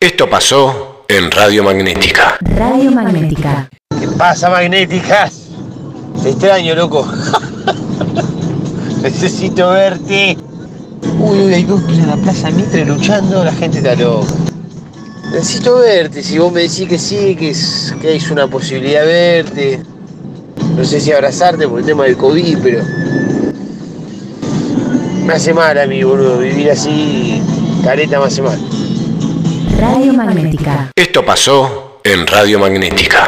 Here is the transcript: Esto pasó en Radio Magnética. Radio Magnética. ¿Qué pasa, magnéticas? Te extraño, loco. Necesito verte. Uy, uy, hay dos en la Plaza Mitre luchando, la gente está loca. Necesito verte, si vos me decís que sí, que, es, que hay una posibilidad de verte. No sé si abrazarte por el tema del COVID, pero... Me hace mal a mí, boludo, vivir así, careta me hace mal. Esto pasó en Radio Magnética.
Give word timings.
Esto 0.00 0.30
pasó 0.30 1.02
en 1.08 1.28
Radio 1.28 1.64
Magnética. 1.64 2.38
Radio 2.40 2.92
Magnética. 2.92 3.68
¿Qué 3.98 4.06
pasa, 4.16 4.48
magnéticas? 4.48 5.48
Te 6.22 6.30
extraño, 6.30 6.76
loco. 6.76 7.04
Necesito 9.02 9.70
verte. 9.70 10.38
Uy, 11.18 11.40
uy, 11.40 11.52
hay 11.52 11.64
dos 11.64 11.82
en 11.88 12.06
la 12.06 12.16
Plaza 12.16 12.48
Mitre 12.52 12.84
luchando, 12.84 13.44
la 13.44 13.50
gente 13.50 13.78
está 13.78 13.96
loca. 13.96 14.32
Necesito 15.32 15.80
verte, 15.80 16.22
si 16.22 16.38
vos 16.38 16.52
me 16.52 16.60
decís 16.60 16.88
que 16.88 16.96
sí, 16.96 17.34
que, 17.34 17.50
es, 17.50 17.92
que 18.00 18.06
hay 18.10 18.22
una 18.30 18.46
posibilidad 18.46 19.00
de 19.00 19.06
verte. 19.08 19.82
No 20.76 20.84
sé 20.84 21.00
si 21.00 21.10
abrazarte 21.10 21.66
por 21.66 21.80
el 21.80 21.84
tema 21.84 22.04
del 22.04 22.16
COVID, 22.16 22.58
pero... 22.62 22.84
Me 25.24 25.32
hace 25.32 25.52
mal 25.52 25.76
a 25.76 25.86
mí, 25.88 26.04
boludo, 26.04 26.38
vivir 26.38 26.70
así, 26.70 27.42
careta 27.82 28.20
me 28.20 28.26
hace 28.26 28.42
mal. 28.42 28.77
Esto 30.96 31.24
pasó 31.24 32.00
en 32.04 32.26
Radio 32.26 32.58
Magnética. 32.58 33.26